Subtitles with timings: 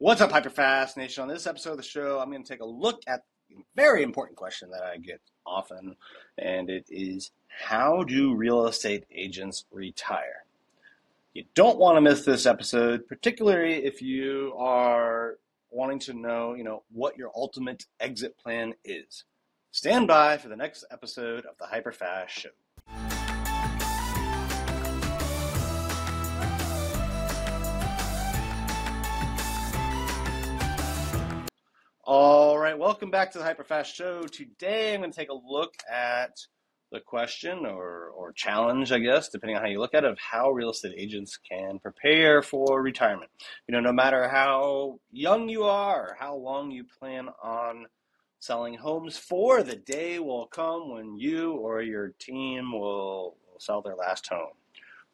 [0.00, 1.22] What's up, Hyperfast Nation?
[1.22, 4.04] On this episode of the show, I'm going to take a look at a very
[4.04, 5.96] important question that I get often,
[6.38, 10.44] and it is how do real estate agents retire?
[11.34, 15.38] You don't want to miss this episode, particularly if you are
[15.72, 19.24] wanting to know, you know, what your ultimate exit plan is.
[19.72, 22.50] Stand by for the next episode of the Hyperfast Show.
[32.10, 34.22] All right, welcome back to the Hyperfast Show.
[34.22, 36.40] Today I'm going to take a look at
[36.90, 40.18] the question or, or challenge, I guess, depending on how you look at it, of
[40.18, 43.30] how real estate agents can prepare for retirement.
[43.66, 47.84] You know, no matter how young you are, how long you plan on
[48.38, 53.82] selling homes for, the day will come when you or your team will, will sell
[53.82, 54.54] their last home,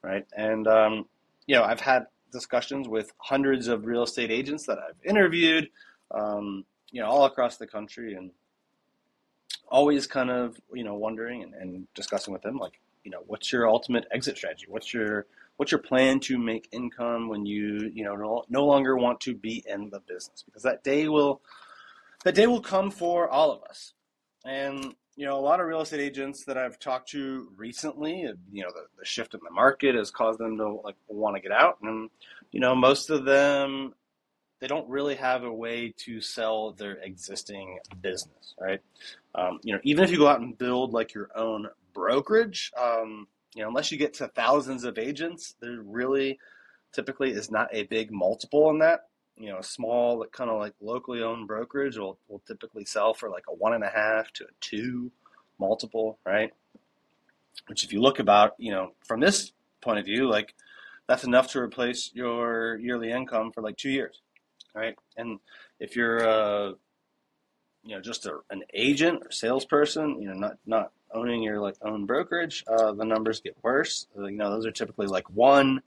[0.00, 0.26] right?
[0.36, 1.06] And, um,
[1.48, 5.70] you know, I've had discussions with hundreds of real estate agents that I've interviewed.
[6.12, 8.30] Um, you know, all across the country and
[9.66, 13.52] always kind of, you know, wondering and, and discussing with them, like, you know, what's
[13.52, 14.66] your ultimate exit strategy?
[14.68, 18.96] What's your, what's your plan to make income when you, you know, no, no longer
[18.96, 20.44] want to be in the business?
[20.46, 21.42] Because that day will,
[22.22, 23.94] that day will come for all of us.
[24.44, 28.20] And, you know, a lot of real estate agents that I've talked to recently,
[28.52, 31.42] you know, the, the shift in the market has caused them to like want to
[31.42, 31.78] get out.
[31.82, 32.08] And,
[32.52, 33.94] you know, most of them
[34.64, 38.80] they don't really have a way to sell their existing business, right?
[39.34, 43.28] Um, you know, even if you go out and build like your own brokerage, um,
[43.54, 46.38] you know, unless you get to thousands of agents, there really
[46.94, 49.00] typically is not a big multiple on that.
[49.36, 53.28] You know, a small, kind of like locally owned brokerage will, will typically sell for
[53.28, 55.12] like a one and a half to a two
[55.58, 56.54] multiple, right?
[57.66, 60.54] Which, if you look about, you know, from this point of view, like
[61.06, 64.22] that's enough to replace your yearly income for like two years
[64.74, 64.96] right?
[65.16, 65.38] And
[65.80, 66.72] if you're, uh,
[67.82, 71.76] you know, just a, an agent or salesperson, you know, not not owning your like
[71.82, 74.06] own brokerage, uh, the numbers get worse.
[74.18, 75.80] Uh, you know, those are typically like one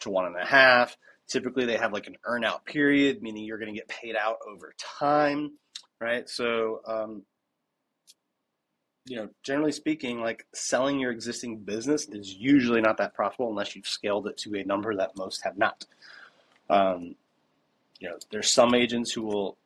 [0.00, 0.96] to one and a half.
[1.28, 4.74] Typically, they have like an earnout period, meaning you're going to get paid out over
[4.78, 5.52] time,
[6.00, 6.28] right?
[6.28, 7.22] So, um,
[9.06, 13.74] you know, generally speaking, like selling your existing business is usually not that profitable unless
[13.74, 15.84] you've scaled it to a number that most have not.
[16.68, 17.16] Um,
[18.00, 19.56] you know, there's some agents who will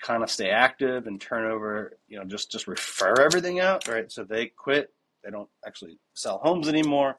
[0.00, 4.10] kind of stay active and turn over, you know, just just refer everything out, right?
[4.10, 4.92] So they quit,
[5.24, 7.16] they don't actually sell homes anymore.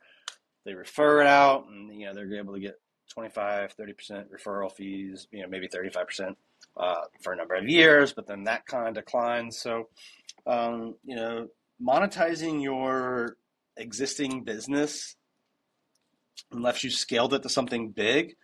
[0.66, 4.72] They refer it out, and you know they're able to get 25, 30 percent referral
[4.72, 6.38] fees, you know, maybe 35 percent
[6.78, 9.58] uh, for a number of years, but then that kind of declines.
[9.58, 9.88] So,
[10.46, 11.48] um, you know,
[11.82, 13.38] monetizing your
[13.78, 15.16] existing business,
[16.52, 18.36] unless you scaled it to something big,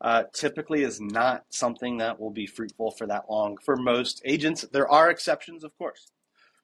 [0.00, 4.64] uh, typically is not something that will be fruitful for that long for most agents.
[4.72, 6.12] There are exceptions, of course.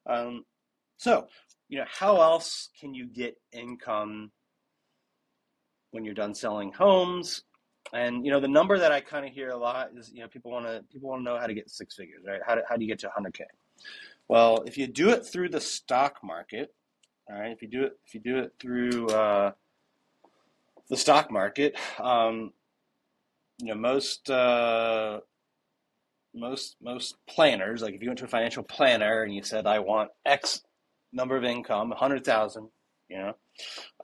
[0.07, 0.45] Um,
[0.97, 1.27] so,
[1.69, 4.31] you know, how else can you get income
[5.91, 7.43] when you're done selling homes?
[7.93, 10.29] And you know, the number that I kind of hear a lot is, you know,
[10.29, 12.41] people want to people want to know how to get six figures, right?
[12.47, 13.43] How do, how do you get to 100k?
[14.29, 16.73] Well, if you do it through the stock market,
[17.29, 19.53] all right, if you do it if you do it through uh,
[20.89, 22.53] the stock market, um,
[23.59, 25.21] you know most uh,
[26.35, 29.79] most most planners like if you went to a financial planner and you said I
[29.79, 30.61] want X
[31.15, 32.69] number of income, a hundred thousand,
[33.09, 33.33] you know,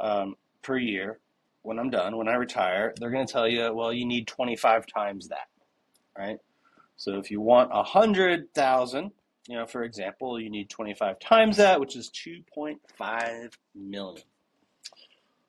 [0.00, 1.18] um, per year.
[1.62, 4.86] When I'm done, when I retire, they're going to tell you, well, you need 25
[4.86, 5.48] times that,
[6.16, 6.38] right?
[6.96, 9.10] So if you want a hundred thousand,
[9.46, 14.22] you know, for example, you need 25 times that, which is 2.5 million.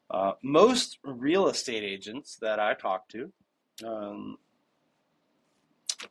[0.10, 3.32] Uh, most real estate agents that I talk to
[3.84, 4.38] um,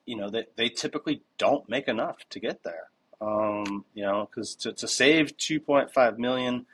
[0.06, 2.90] you know, they, they typically don't make enough to get there.
[3.20, 6.66] Um, you know, because to, to save 2.5 million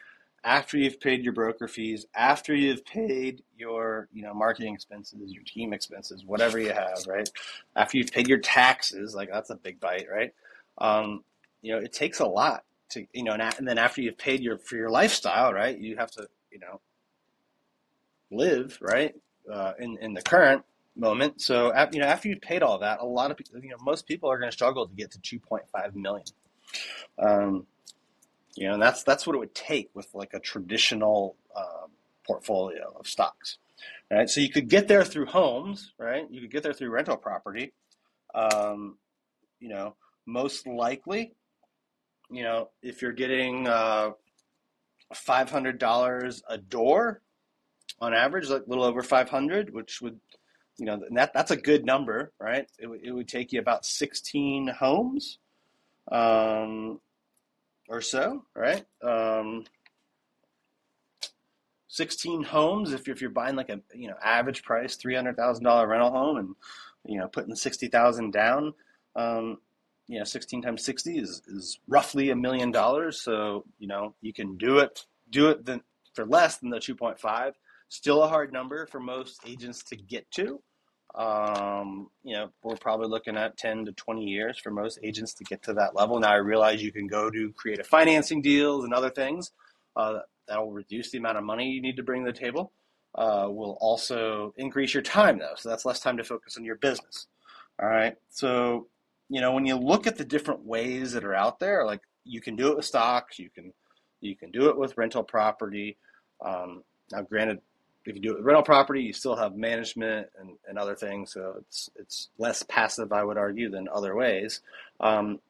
[0.45, 5.43] after you've paid your broker fees, after you've paid your, you know, marketing expenses, your
[5.43, 7.29] team expenses, whatever you have, right?
[7.75, 10.33] After you've paid your taxes, like that's a big bite, right?
[10.79, 11.25] Um,
[11.63, 14.59] you know, it takes a lot to, you know, and then after you've paid your
[14.59, 15.77] for your lifestyle, right?
[15.77, 16.81] You have to, you know,
[18.31, 19.17] live, right?
[19.53, 20.65] Uh, in in the current
[20.97, 21.41] moment.
[21.41, 24.07] So you know, after you've paid all that, a lot of people, you know, most
[24.07, 26.27] people are going to struggle to get to 2.5 million.
[27.19, 27.67] Um,
[28.55, 31.87] you know, and that's that's what it would take with like a traditional uh,
[32.27, 33.59] portfolio of stocks,
[34.11, 34.29] right?
[34.29, 36.27] So you could get there through homes, right?
[36.31, 37.73] You could get there through rental property.
[38.35, 38.97] Um,
[39.61, 39.95] you know,
[40.25, 41.35] most likely,
[42.31, 44.11] you know, if you're getting uh,
[45.15, 47.21] five hundred dollars a door
[48.01, 50.19] on average, like a little over five hundred, which would
[50.79, 52.69] you know, that that's a good number, right?
[52.79, 55.39] It, it would take you about 16 homes
[56.11, 57.01] um,
[57.89, 58.85] or so, right?
[59.03, 59.65] Um,
[61.89, 66.11] 16 homes if you're, if you're buying like a you know average price $300,000 rental
[66.11, 66.55] home and
[67.07, 68.75] you know putting 60,000 down
[69.17, 69.57] um,
[70.07, 74.35] you know 16 times 60 is, is roughly a million dollars so you know you
[74.35, 75.81] can do it do it then
[76.13, 77.53] for less than the 2.5
[77.89, 80.61] still a hard number for most agents to get to
[81.17, 85.45] um, you know, we're probably looking at 10 to 20 years for most agents to
[85.45, 86.21] get to that level.
[86.21, 89.53] Now, I realize you can go to creative financing deals and other things
[89.97, 92.73] uh, that will reduce the amount of money you need to bring to the table.
[93.15, 95.55] Uh, will also increase your time, though.
[95.57, 97.29] So that's less time to focus on your business.
[97.81, 98.15] All right.
[98.29, 98.89] So,
[99.31, 102.43] you know, when you look at the different ways that are out there, like you
[102.43, 103.73] can do it with stocks, you can
[104.21, 105.97] you can do it with rental property.
[106.45, 107.61] Um, now, granted,
[108.07, 111.33] if you do it with rental property, you still have management and, and other things,
[111.33, 114.61] so it's it's less passive, I would argue, than other ways.
[115.01, 115.41] Um,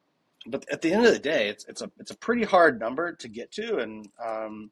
[0.46, 3.12] but at the end of the day, it's it's a it's a pretty hard number
[3.12, 4.70] to get to, and um,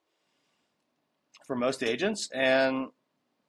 [1.47, 2.89] for most agents, and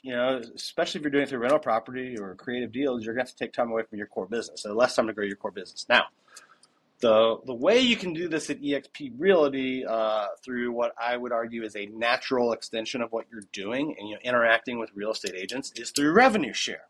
[0.02, 3.24] you know, especially if you're doing it through rental property or creative deals, you're gonna
[3.24, 5.38] have to take time away from your core business, so less time to grow your
[5.38, 5.86] core business.
[5.90, 6.06] Now,
[7.02, 11.32] the, the way you can do this at eXp Realty uh, through what I would
[11.32, 15.12] argue is a natural extension of what you're doing and you know, interacting with real
[15.12, 16.88] estate agents is through revenue share.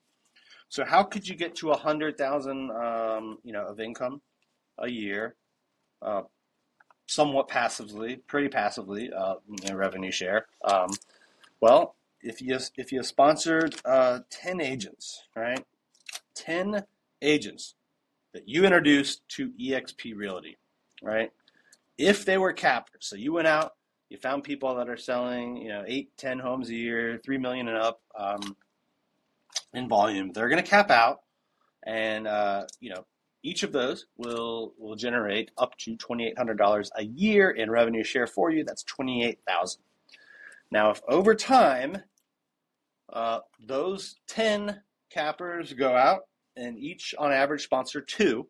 [0.69, 4.21] So how could you get to a hundred thousand, um, you know, of income
[4.77, 5.35] a year,
[6.01, 6.23] uh,
[7.07, 9.35] somewhat passively, pretty passively, uh,
[9.73, 10.47] revenue share?
[10.63, 10.91] Um,
[11.61, 15.63] well, if you if you sponsored uh, ten agents, right,
[16.33, 16.83] ten
[17.21, 17.75] agents
[18.35, 20.57] that you introduced to eXp Realty,
[21.01, 21.31] right?
[21.97, 23.71] If they were cappers, so you went out,
[24.09, 27.69] you found people that are selling, you know, eight, ten homes a year, three million
[27.69, 28.57] and up um,
[29.73, 31.21] in volume, they're going to cap out,
[31.87, 33.05] and uh, you know,
[33.41, 37.71] each of those will will generate up to twenty eight hundred dollars a year in
[37.71, 38.65] revenue share for you.
[38.65, 39.81] That's twenty eight thousand.
[40.71, 41.99] Now, if over time
[43.13, 46.23] uh, those ten cappers go out
[46.55, 48.47] and each on average sponsor two,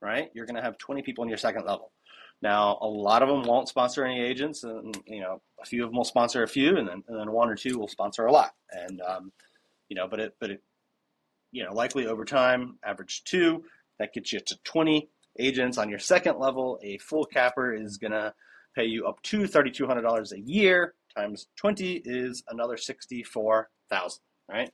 [0.00, 0.30] right?
[0.34, 1.92] You're going to have 20 people in your second level.
[2.40, 5.90] Now, a lot of them won't sponsor any agents, and you know, a few of
[5.90, 8.32] them will sponsor a few, and then and then one or two will sponsor a
[8.32, 8.52] lot.
[8.72, 9.32] And um,
[9.88, 10.62] you know, but it but it
[11.52, 13.62] you know, likely over time, average two,
[13.98, 15.08] that gets you to 20
[15.38, 16.80] agents on your second level.
[16.82, 18.34] A full capper is going to
[18.74, 24.20] pay you up to $3,200 a year times 20 is another 64,000,
[24.50, 24.70] right?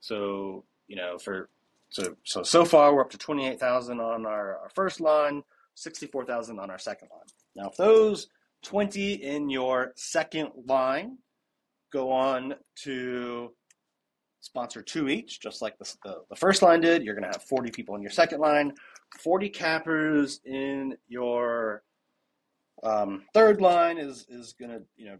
[0.00, 1.48] So, you know, for
[1.90, 5.42] so so so far we're up to 28,000 on our, our first line,
[5.74, 7.26] 64,000 on our second line.
[7.54, 8.28] Now if those
[8.62, 11.18] 20 in your second line
[11.92, 13.52] go on to
[14.40, 17.42] sponsor two each, just like the, the, the first line did, you're going to have
[17.42, 18.72] 40 people in your second line,
[19.18, 21.82] 40 cappers in your
[22.82, 25.18] um, third line is is going to you know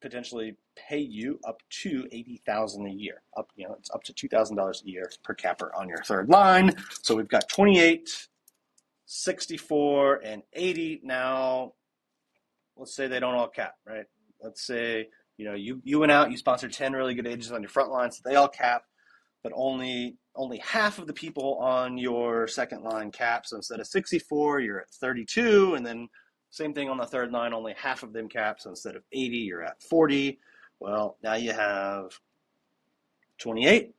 [0.00, 3.22] potentially pay you up to eighty thousand a year.
[3.36, 6.02] Up, you know, it's up to two thousand dollars a year per capper on your
[6.04, 6.72] third line.
[7.02, 8.28] So we've got 28,
[9.06, 11.00] 64, and 80.
[11.04, 11.72] Now,
[12.76, 14.06] let's say they don't all cap, right?
[14.42, 17.62] Let's say you know you you went out, you sponsored 10 really good agents on
[17.62, 18.84] your front line, so they all cap,
[19.42, 23.46] but only only half of the people on your second line cap.
[23.46, 26.08] So instead of 64, you're at 32, and then
[26.50, 28.60] same thing on the third line, only half of them cap.
[28.60, 30.38] So instead of 80, you're at 40.
[30.80, 32.18] Well, now you have
[33.38, 33.94] 28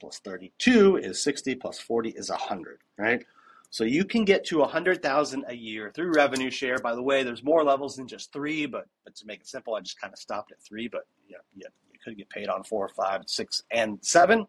[0.00, 3.24] plus 32 is 60 plus 40 is 100, right?
[3.70, 6.78] So you can get to 100,000 a year through revenue share.
[6.78, 9.76] By the way, there's more levels than just three, but, but to make it simple,
[9.76, 12.64] I just kind of stopped at three, but yeah, yeah you could get paid on
[12.64, 14.46] four, five, six, and seven.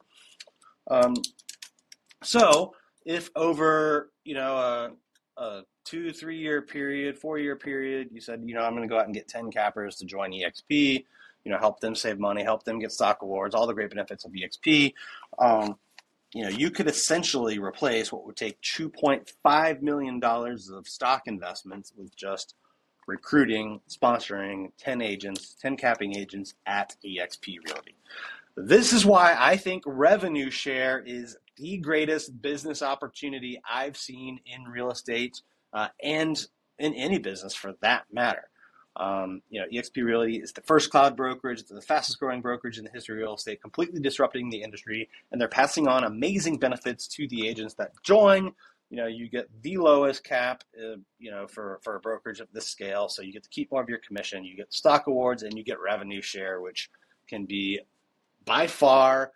[0.89, 1.13] Um,
[2.23, 2.73] so
[3.05, 4.55] if over, you know,
[5.37, 8.87] a, a two, three year period, four year period, you said, you know, I'm going
[8.87, 11.05] to go out and get 10 cappers to join EXP,
[11.43, 14.25] you know, help them save money, help them get stock awards, all the great benefits
[14.25, 14.93] of EXP.
[15.39, 15.75] Um,
[16.33, 22.15] you know, you could essentially replace what would take $2.5 million of stock investments with
[22.15, 22.55] just
[23.07, 27.95] recruiting, sponsoring 10 agents, 10 capping agents at EXP Realty.
[28.55, 34.63] This is why I think revenue share is the greatest business opportunity I've seen in
[34.63, 35.41] real estate
[35.73, 36.45] uh, and
[36.79, 38.50] in any business for that matter.
[38.97, 42.83] Um, you know, eXp Realty is the first cloud brokerage, the fastest growing brokerage in
[42.83, 47.07] the history of real estate, completely disrupting the industry, and they're passing on amazing benefits
[47.07, 48.51] to the agents that join.
[48.89, 52.49] You know, you get the lowest cap, uh, you know, for, for a brokerage of
[52.51, 53.07] this scale.
[53.07, 55.63] So you get to keep more of your commission, you get stock awards, and you
[55.63, 56.89] get revenue share, which
[57.29, 57.79] can be
[58.43, 59.31] by far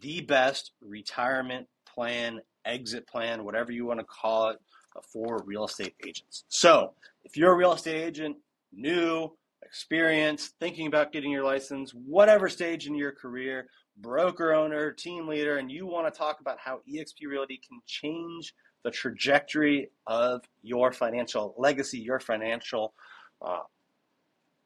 [0.00, 4.58] the best retirement plan, exit plan, whatever you want to call it,
[5.04, 6.44] for real estate agents.
[6.48, 6.92] So,
[7.24, 8.36] if you're a real estate agent,
[8.72, 9.30] new,
[9.62, 13.66] experienced, thinking about getting your license, whatever stage in your career,
[13.98, 18.54] broker owner, team leader, and you want to talk about how eXp Realty can change
[18.82, 22.94] the trajectory of your financial legacy, your financial
[23.42, 23.60] uh,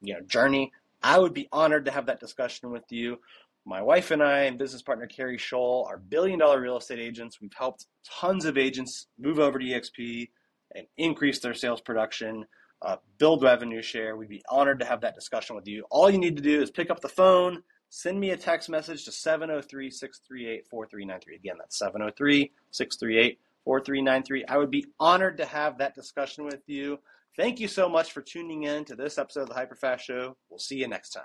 [0.01, 3.19] you know, journey, I would be honored to have that discussion with you.
[3.67, 7.41] My wife and I and business partner Keri Shull are billion dollar real estate agents.
[7.41, 10.31] We've helped tons of agents move over to EXP
[10.75, 12.47] and increase their sales production,
[12.83, 14.17] uh, build revenue share.
[14.17, 15.85] We'd be honored to have that discussion with you.
[15.91, 19.05] All you need to do is pick up the phone, send me a text message
[19.05, 21.37] to 703 638 4393.
[21.37, 24.45] Again, that's 703 638 4393.
[24.47, 26.99] I would be honored to have that discussion with you.
[27.37, 30.37] Thank you so much for tuning in to this episode of the Hyperfast Show.
[30.51, 31.25] We'll see you next time.